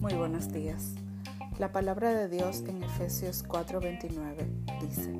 Muy 0.00 0.14
buenos 0.14 0.52
días. 0.52 0.94
La 1.58 1.72
palabra 1.72 2.14
de 2.14 2.28
Dios 2.28 2.62
en 2.68 2.84
Efesios 2.84 3.44
4:29 3.44 4.46
dice, 4.80 5.10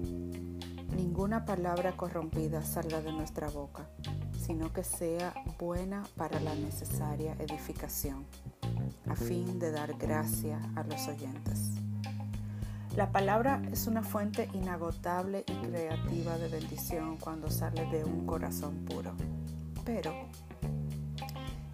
Ninguna 0.96 1.44
palabra 1.44 1.96
corrompida 1.96 2.62
salga 2.62 3.00
de 3.00 3.12
nuestra 3.12 3.48
boca, 3.48 3.88
sino 4.40 4.72
que 4.72 4.84
sea 4.84 5.34
buena 5.58 6.04
para 6.16 6.38
la 6.38 6.54
necesaria 6.54 7.34
edificación, 7.40 8.24
a 9.08 9.16
fin 9.16 9.58
de 9.58 9.72
dar 9.72 9.98
gracia 9.98 10.60
a 10.76 10.84
los 10.84 11.08
oyentes. 11.08 11.72
La 12.94 13.10
palabra 13.10 13.60
es 13.72 13.88
una 13.88 14.04
fuente 14.04 14.48
inagotable 14.52 15.44
y 15.44 15.54
creativa 15.54 16.38
de 16.38 16.48
bendición 16.48 17.16
cuando 17.16 17.50
sale 17.50 17.84
de 17.86 18.04
un 18.04 18.26
corazón 18.26 18.84
puro. 18.84 19.16
Pero 19.84 20.12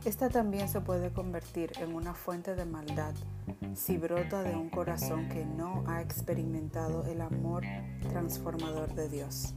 esta 0.04 0.28
también 0.28 0.68
se 0.68 0.82
puede 0.82 1.12
convertir 1.12 1.72
en 1.80 1.94
una 1.94 2.12
fuente 2.12 2.54
de 2.54 2.66
maldad 2.66 3.14
si 3.74 3.96
brota 3.96 4.42
de 4.42 4.54
un 4.54 4.68
corazón 4.68 5.28
que 5.28 5.46
no 5.46 5.82
ha 5.86 6.02
experimentado 6.02 7.06
el 7.06 7.22
amor 7.22 7.64
transformador 8.10 8.94
de 8.94 9.08
Dios. 9.08 9.54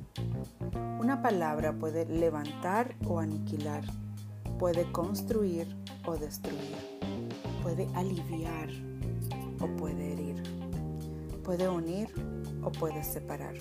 Una 0.99 1.21
palabra 1.21 1.73
puede 1.73 2.05
levantar 2.05 2.95
o 3.05 3.19
aniquilar, 3.19 3.83
puede 4.57 4.89
construir 4.91 5.67
o 6.05 6.15
destruir, 6.15 6.77
puede 7.61 7.87
aliviar 7.93 8.69
o 9.59 9.67
puede 9.75 10.13
herir, 10.13 10.41
puede 11.43 11.67
unir 11.67 12.09
o 12.63 12.71
puede 12.71 13.03
separar. 13.03 13.55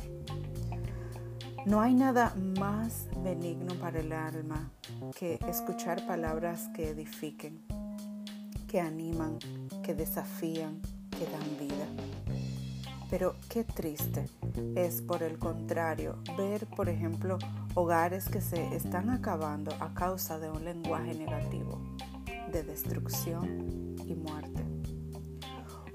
No 1.66 1.80
hay 1.80 1.94
nada 1.94 2.32
más 2.60 3.08
benigno 3.24 3.74
para 3.74 3.98
el 3.98 4.12
alma 4.12 4.70
que 5.18 5.36
escuchar 5.48 6.06
palabras 6.06 6.68
que 6.76 6.90
edifiquen, 6.90 7.60
que 8.68 8.80
animan, 8.80 9.40
que 9.82 9.92
desafían, 9.92 10.80
que 11.10 11.26
dan 11.26 11.58
vida. 11.58 11.86
Pero 13.10 13.34
qué 13.48 13.64
triste 13.64 14.26
es, 14.76 15.02
por 15.02 15.24
el 15.24 15.40
contrario, 15.40 16.22
ver, 16.38 16.68
por 16.68 16.88
ejemplo, 16.88 17.36
hogares 17.74 18.28
que 18.28 18.40
se 18.40 18.76
están 18.76 19.10
acabando 19.10 19.72
a 19.80 19.92
causa 19.92 20.38
de 20.38 20.48
un 20.48 20.64
lenguaje 20.64 21.14
negativo, 21.14 21.80
de 22.52 22.62
destrucción 22.62 23.96
y 24.06 24.14
muerte. 24.14 24.55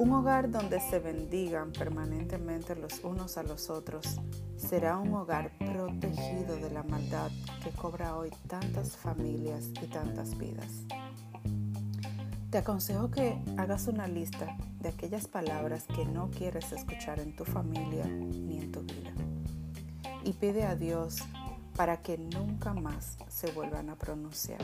Un 0.02 0.13
hogar 0.13 0.49
donde 0.49 0.80
se 0.80 0.97
bendigan 0.97 1.71
permanentemente 1.71 2.75
los 2.75 3.03
unos 3.03 3.38
a 3.38 3.44
los 3.44 3.69
otros 3.69 4.19
será 4.58 4.97
un 4.97 5.13
hogar 5.13 5.52
protegido 5.59 6.55
de 6.55 6.71
la 6.71 6.81
maldad 6.81 7.30
que 7.63 7.69
cobra 7.69 8.16
hoy 8.16 8.31
tantas 8.47 8.97
familias 8.97 9.69
y 9.80 9.85
tantas 9.85 10.35
vidas. 10.39 10.88
Te 12.49 12.58
aconsejo 12.58 13.11
que 13.11 13.38
hagas 13.58 13.85
una 13.85 14.08
lista 14.08 14.58
de 14.80 14.89
aquellas 14.89 15.27
palabras 15.27 15.83
que 15.83 16.03
no 16.03 16.31
quieres 16.31 16.71
escuchar 16.71 17.19
en 17.19 17.36
tu 17.36 17.45
familia 17.45 18.08
ni 18.08 18.58
en 18.58 18.71
tu 18.71 18.81
vida 18.81 19.13
y 20.23 20.33
pide 20.33 20.63
a 20.63 20.75
Dios 20.75 21.17
para 21.75 22.02
que 22.02 22.17
nunca 22.17 22.73
más 22.73 23.19
se 23.27 23.52
vuelvan 23.52 23.91
a 23.91 23.95
pronunciar. 23.97 24.61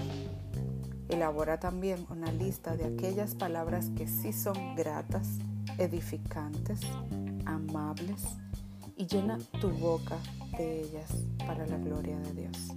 Elabora 1.09 1.59
también 1.59 2.05
una 2.09 2.31
lista 2.31 2.75
de 2.75 2.85
aquellas 2.85 3.35
palabras 3.35 3.89
que 3.95 4.07
sí 4.07 4.33
son 4.33 4.75
gratas, 4.75 5.39
edificantes, 5.77 6.81
amables 7.45 8.23
y 8.97 9.05
llena 9.05 9.37
tu 9.61 9.69
boca 9.69 10.17
de 10.57 10.81
ellas 10.81 11.11
para 11.45 11.65
la 11.65 11.77
gloria 11.77 12.17
de 12.19 12.33
Dios. 12.33 12.73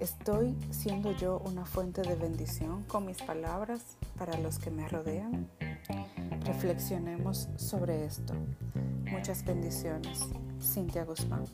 ¿Estoy 0.00 0.56
siendo 0.70 1.12
yo 1.12 1.40
una 1.46 1.64
fuente 1.64 2.02
de 2.02 2.16
bendición 2.16 2.82
con 2.84 3.06
mis 3.06 3.22
palabras 3.22 3.96
para 4.18 4.36
los 4.38 4.58
que 4.58 4.70
me 4.70 4.88
rodean? 4.88 5.48
Reflexionemos 6.44 7.48
sobre 7.56 8.04
esto. 8.04 8.34
Muchas 9.10 9.44
bendiciones. 9.44 10.20
Cintia 10.60 11.04
Guzmán. 11.04 11.44